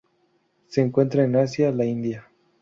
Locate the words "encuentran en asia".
0.81-1.71